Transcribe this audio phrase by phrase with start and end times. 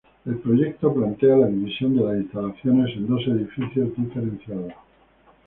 [0.25, 4.73] El proyecto plantea la división de las instalaciones en dos edificios diferenciados.